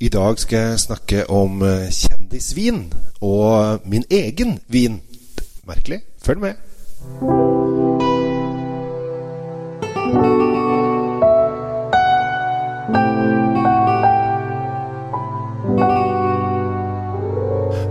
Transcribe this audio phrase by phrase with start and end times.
[0.00, 2.92] I dag skal jeg snakke om eh, kjendisvin
[3.24, 5.00] og min egen vin.
[5.64, 6.02] Merkelig.
[6.22, 7.35] Følg med.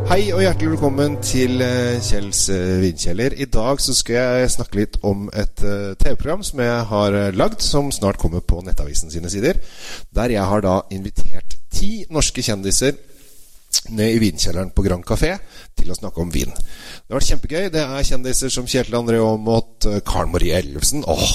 [0.06, 3.34] Hei og hjertelig velkommen til eh, Kjells eh, vinkjeller.
[3.42, 7.66] I dag så skal jeg snakke litt om et eh, TV-program som jeg har lagd,
[7.66, 9.58] som snart kommer på Nettavisen sine sider.
[10.14, 12.94] Der jeg har da invitert ti norske kjendiser
[13.90, 15.36] ned i vinkjelleren på Grand Café
[15.76, 16.52] til å snakke om vin.
[16.52, 17.70] Det har vært kjempegøy.
[17.74, 21.26] Det er kjendiser som Kjetil André Aamodt, eh, Karen Marie Ellefsen Åh,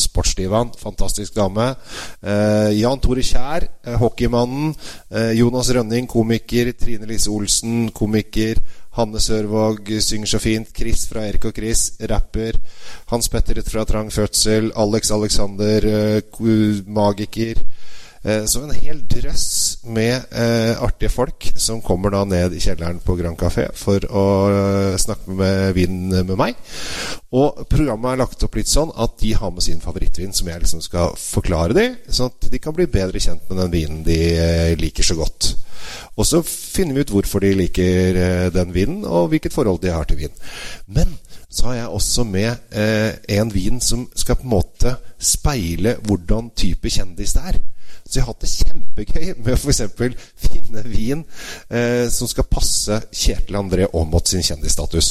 [0.00, 0.72] sportsdivaen.
[0.80, 1.74] Fantastisk dame.
[2.22, 4.74] Eh, Jan Tore Kjær, eh, hockeymannen.
[5.10, 6.72] Eh, Jonas Rønning, komiker.
[6.72, 8.56] Trine Lise Olsen, komiker.
[8.98, 10.72] Hanne Sørvåg synger så fint.
[10.74, 12.58] Chris fra Erik og Chris, rapper.
[13.12, 14.72] Hans Petter fra Trang fødsel.
[14.76, 17.54] Alex Alexander, eh, magiker.
[18.24, 22.98] Eh, Så en hel drøss med eh, artige folk som kommer da ned i kjelleren
[23.04, 26.58] på Grand Café for å eh, snakke med vin med meg.
[27.36, 30.64] Og programmet er lagt opp litt sånn at de har med sin favorittvin, som jeg
[30.64, 34.18] liksom skal forklare dem, sånn at de kan bli bedre kjent med den vinen de
[34.80, 35.52] liker så godt.
[36.18, 40.08] Og så finner vi ut hvorfor de liker den vinen, og hvilket forhold de har
[40.08, 40.34] til vin.
[40.90, 41.14] Men
[41.48, 46.50] så har jeg også med eh, en vin som skal på en måte speile hvordan
[46.56, 47.60] type kjendis det er.
[48.08, 49.82] Så jeg har hatt det kjempegøy med å f.eks.
[50.40, 51.24] finne vin
[51.68, 55.10] eh, som skal passe Kjetil André Aamodt sin kjendisstatus.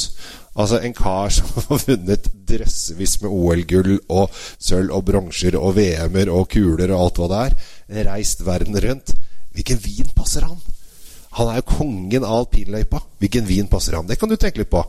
[0.58, 6.32] Altså en kar som har vunnet drøssevis med OL-gull og sølv og bronser og VM-er
[6.34, 7.56] og kuler og alt hva det er.
[8.10, 9.14] Reist verden rundt.
[9.54, 10.58] Hvilken vin passer han?
[11.38, 12.98] Han er jo kongen av alpinløypa.
[13.22, 14.08] Hvilken vin passer han?
[14.08, 14.80] Det kan du tenke litt på.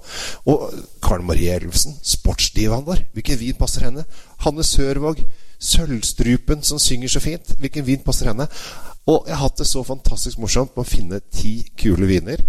[0.49, 0.65] Og
[1.03, 3.03] Karen Marie Elvesen, sportsdivaen vår.
[3.13, 4.05] Hvilken vin passer henne?
[4.45, 5.21] Hanne Sørvåg,
[5.59, 7.53] sølvstrupen som synger så fint.
[7.59, 8.47] Hvilken vin passer henne?
[9.09, 12.41] Og jeg har hatt det så fantastisk morsomt med å finne ti kule viner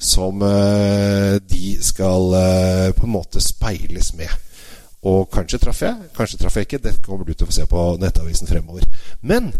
[0.00, 4.32] som eh, de skal eh, på en måte speiles med.
[5.08, 6.82] Og kanskje traff jeg, kanskje traff jeg ikke.
[6.84, 8.84] Det kommer du til å få se på Nettavisen fremover.
[9.22, 9.52] Men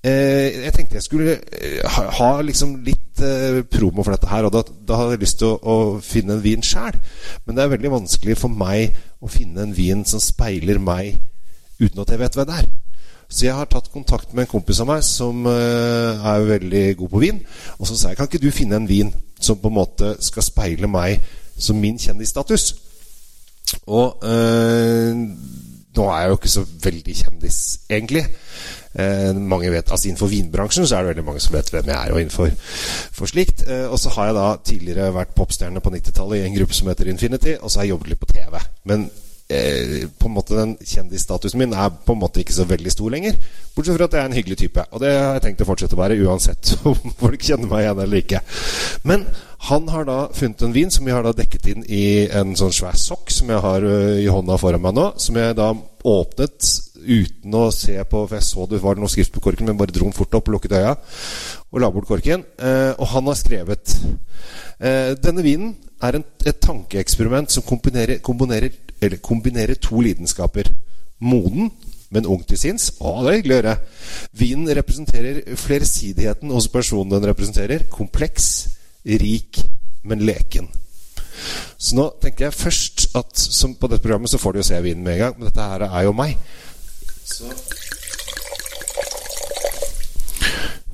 [0.00, 4.46] Eh, jeg tenkte jeg skulle eh, ha, ha liksom litt eh, promo for dette her.
[4.48, 5.74] Og da, da hadde jeg lyst til å, å
[6.04, 6.96] finne en vin sjæl.
[7.44, 11.20] Men det er veldig vanskelig for meg å finne en vin som speiler meg
[11.80, 12.70] uten at jeg vet hvem det er.
[13.30, 17.12] Så jeg har tatt kontakt med en kompis av meg som eh, er veldig god
[17.12, 17.42] på vin.
[17.78, 20.44] Og så sa jeg kan ikke du finne en vin som på en måte skal
[20.44, 21.20] speile meg
[21.54, 22.72] som min kjendisstatus?
[23.86, 25.20] Og eh,
[25.96, 28.24] nå er jeg jo ikke så veldig kjendis, egentlig.
[28.98, 31.96] Eh, mange vet, altså Innenfor vinbransjen så er det veldig mange som vet hvem jeg
[31.96, 32.12] er.
[32.12, 32.50] Og innenfor
[33.14, 36.56] for slikt eh, Og så har jeg da tidligere vært popstjerne på 90-tallet i en
[36.58, 38.62] gruppe som heter Infinity, og så har jeg jobbet litt på TV.
[38.90, 39.10] Men
[39.50, 43.12] eh, på en måte den kjendisstatusen min er på en måte ikke så veldig stor
[43.12, 43.38] lenger.
[43.74, 44.86] Bortsett fra at jeg er en hyggelig type.
[44.90, 48.04] Og det har jeg tenkt å fortsette å være uansett om folk kjenner meg igjen
[48.06, 48.42] eller ikke.
[49.10, 49.26] Men
[49.70, 52.72] han har da funnet en vin som vi har da dekket inn i en sånn
[52.72, 53.84] svær sokk som jeg har
[54.16, 55.10] i hånda foran meg nå.
[55.20, 55.74] Som jeg da
[56.08, 59.78] åpnet uten å se på, for jeg så det var noe skrift på korken, men
[59.80, 60.94] bare dro den fort opp og lukket øya
[61.70, 62.44] og la bort korken.
[62.58, 63.94] Eh, og han har skrevet
[64.80, 68.72] eh, Denne vinen er en, et tankeeksperiment som kombinerer, kombinerer,
[69.22, 70.72] kombinerer to lidenskaper.
[71.20, 71.70] Moden,
[72.10, 72.90] men ung til sinns.
[72.98, 73.74] Å, det er hyggelig å høre.
[74.40, 77.86] Vinen representerer flersidigheten hos personen den representerer.
[77.92, 78.70] Kompleks,
[79.04, 79.60] rik,
[80.02, 80.70] men leken.
[81.80, 84.80] Så nå tenker jeg først at som på dette programmet så får du jo se
[84.84, 86.36] vinen med en gang, men dette her er jo meg.
[87.30, 87.48] Så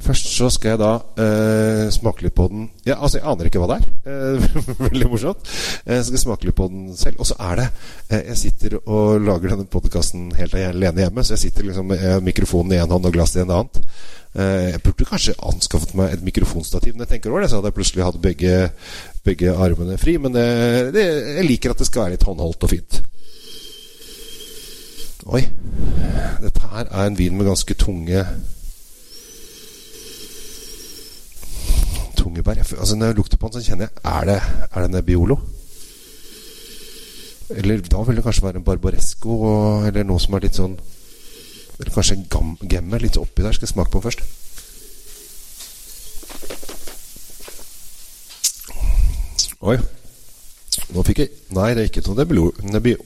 [0.06, 3.62] Først så skal jeg da eh, smake litt på den Ja, altså, jeg aner ikke
[3.62, 3.86] hva det er.
[4.06, 5.48] Eh, veldig morsomt.
[5.82, 7.18] Jeg skal smake litt på den selv.
[7.22, 7.66] Og så er det
[8.10, 12.06] eh, Jeg sitter og lager denne podkasten helt alene hjemme, så jeg sitter liksom med
[12.26, 13.90] mikrofonen i én hånd og glasset i en annen.
[14.36, 17.72] Eh, jeg burde kanskje anskaffet meg et mikrofonstativ når jeg tenker over det, så hadde
[17.72, 18.56] jeg plutselig hatt begge,
[19.26, 20.18] begge armene fri.
[20.22, 20.48] Men det,
[20.94, 21.06] det,
[21.40, 23.00] jeg liker at det skal være litt håndholdt og fint.
[25.26, 25.42] Oi.
[26.44, 28.22] Dette her er en vin med ganske tunge
[32.42, 32.56] Tunge.
[32.56, 34.42] Jeg, altså Når jeg lukter på den, så kjenner jeg Er det,
[34.74, 35.38] er det Nebbiolo?
[37.50, 39.36] Eller da vil det kanskje være en Barbaresco
[39.86, 40.74] eller noe som er litt sånn
[41.78, 43.54] Eller kanskje en gam, Gemmer litt oppi der.
[43.54, 44.24] Skal jeg smake på først?
[49.66, 49.78] Oi.
[50.94, 52.52] Nå fikk jeg Nei, det er ikke noe Nebbiolo.
[52.66, 52.96] Nebbi,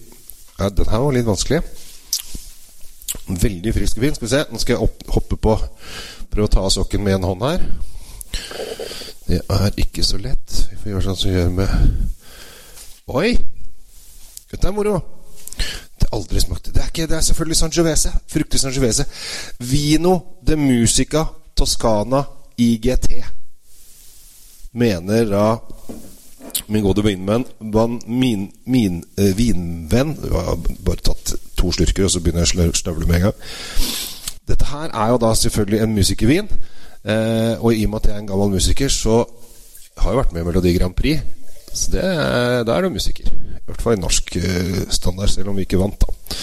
[0.58, 1.60] ja, den her var litt vanskelig.
[3.28, 4.16] Veldig frisk og fin.
[4.16, 4.42] Skal vi se.
[4.50, 5.56] Nå skal jeg opp, hoppe på
[6.30, 7.64] Prøve å ta av sokken med en hånd her.
[9.30, 10.54] Det er ikke så lett.
[10.72, 11.68] Vi får gjøre sånn som vi gjør med
[13.14, 13.28] Oi!
[14.50, 14.96] Dette er moro.
[15.54, 18.10] Det har aldri smakt Det er, ikke, det er selvfølgelig Sangiovese.
[18.32, 19.06] Fruktig Sangiovese.
[19.62, 21.22] Vino de Musica
[21.54, 22.24] Toscana
[22.58, 23.06] IGT
[24.72, 25.44] mener da
[26.70, 27.46] min gode vinvenn
[28.06, 32.82] Min, min eh, vinvenn Jeg har bare tatt to slurker, og så begynner jeg å
[32.82, 33.40] snøvle med en gang.
[34.50, 36.48] Dette her er jo da selvfølgelig en musikervin.
[37.00, 39.22] Eh, og i og med at jeg er en gammel musiker, så
[40.00, 41.20] har jeg vært med i Melodi Grand Prix.
[41.72, 42.02] Så det,
[42.66, 43.28] da er du musiker.
[43.30, 46.38] I hvert fall i norsk uh, standard, selv om vi ikke vant, da.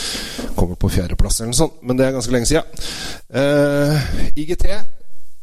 [0.55, 1.81] Kommer på fjerdeplass eller noe sånt.
[1.83, 2.85] Men det er ganske lenge siden.
[3.27, 4.05] Eh,
[4.39, 4.69] IGT,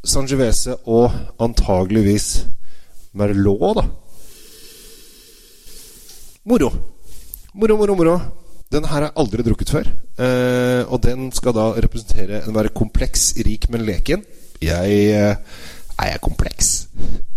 [0.05, 1.13] Sangiovese og
[1.45, 2.29] antageligvis
[3.21, 3.85] Merlot, da.
[6.49, 6.71] Moro.
[7.55, 8.17] Moro, moro, moro.
[8.73, 9.91] Den her har jeg aldri drukket før.
[10.19, 14.25] Eh, og den skal da representere en være kompleks, rik, men leken.
[14.65, 15.37] Jeg eh,
[15.99, 16.89] Er jeg kompleks?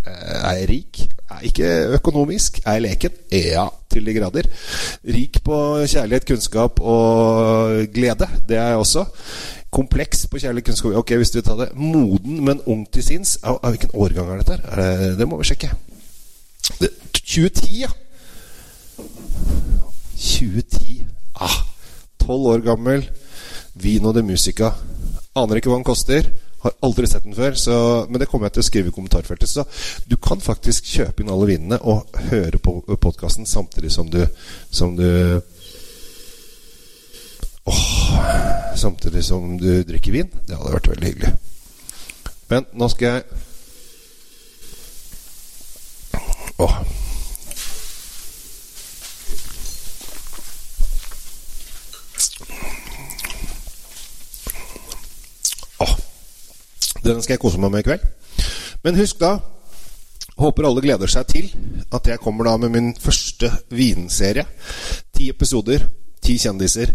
[0.06, 1.00] Eh, er jeg rik?
[1.30, 2.60] Er ikke økonomisk?
[2.66, 3.10] Er jeg leken?
[3.32, 4.48] Ja, til de grader.
[5.04, 8.28] Rik på kjærlighet, kunnskap og glede.
[8.48, 9.04] Det er jeg også.
[9.70, 11.68] Kompleks på kjærlighet, kunnskap Ok, hvis du tar det.
[11.74, 13.38] Moden, men ung til sinns.
[13.42, 14.82] Av, av hvilken årgang er dette?
[15.20, 15.70] Det, må vi sjekke.
[16.80, 17.92] Det, 2010, ja.
[20.16, 21.04] 2010.
[21.40, 21.60] Ah,
[22.24, 23.08] 12 år gammel.
[23.74, 24.72] Vino de Musica.
[25.36, 26.32] Aner ikke hva den koster.
[26.58, 27.74] Har aldri sett den før, så,
[28.10, 29.50] men det kommer jeg til å skrive i kommentarfeltet.
[29.50, 29.64] Så
[30.10, 34.24] du kan faktisk kjøpe inn alle vinene og høre på podkasten samtidig som du,
[34.70, 35.08] som du
[37.68, 37.84] åh,
[38.78, 40.30] Samtidig som du drikker vin.
[40.46, 41.32] Det hadde vært veldig hyggelig.
[42.48, 43.44] Men nå skal jeg
[46.58, 46.97] Åh.
[57.08, 58.04] Den skal jeg kose meg med i kveld.
[58.84, 59.38] Men husk da
[60.38, 61.46] Håper alle gleder seg til
[61.90, 64.44] at jeg kommer da med min første vinserie.
[65.10, 65.82] Ti episoder,
[66.22, 66.92] ti kjendiser.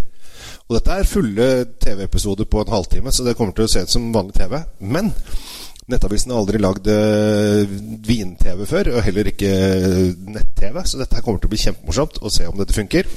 [0.70, 3.92] Og dette er fulle TV-episoder på en halvtime, så det kommer til å se ut
[3.92, 4.56] som vanlig TV.
[4.80, 5.12] Men
[5.92, 7.72] Nettavisen har aldri lagd uh,
[8.08, 9.50] vin-TV før, og heller ikke
[10.32, 13.10] nett-TV, så dette kommer til å bli kjempemorsomt å se om dette funker.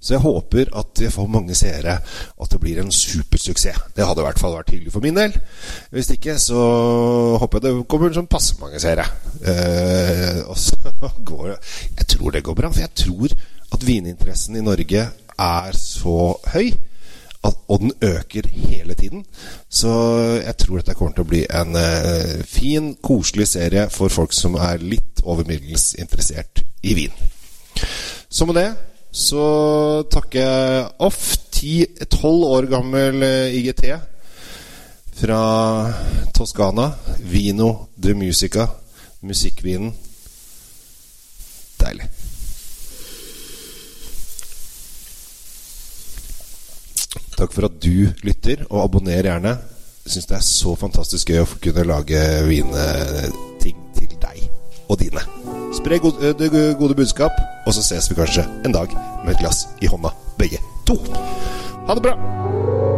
[0.00, 3.80] Så jeg håper at jeg får mange seere, at det blir en supersuksess.
[3.96, 5.34] Det hadde i hvert fall vært hyggelig for min del.
[5.90, 6.58] Hvis ikke, så
[7.42, 9.08] håper jeg det kommer sånn passe mange seere.
[9.42, 10.78] Eh, og så
[11.26, 11.56] går det
[11.98, 13.34] Jeg tror det går bra, for jeg tror
[13.74, 15.08] at vininteressen i Norge
[15.38, 16.20] er så
[16.54, 16.70] høy.
[17.46, 19.24] At, og den øker hele tiden.
[19.70, 19.90] Så
[20.42, 24.58] jeg tror dette kommer til å bli en eh, fin, koselig serie for folk som
[24.58, 27.14] er litt over middels interessert i vin.
[28.28, 28.68] Så med det
[29.10, 29.44] så
[30.10, 31.36] takker jeg off.
[31.58, 33.88] 10-12 år gammel eh, IGT
[35.18, 35.40] fra
[36.34, 36.92] Toskana.
[37.18, 38.68] Vino de Musica.
[39.20, 39.90] Musikkvinen.
[41.80, 42.06] Deilig.
[47.38, 49.56] Takk for at du lytter, og abonner gjerne.
[50.04, 54.46] Jeg syns det er så fantastisk gøy å kunne lage vinting til deg
[54.88, 55.37] og dine.
[55.78, 57.30] Spre gode, det gode budskap,
[57.66, 58.90] og så ses vi kanskje en dag
[59.24, 60.10] med et glass i hånda,
[60.40, 60.58] begge
[60.88, 60.98] to.
[61.86, 62.97] Ha det bra!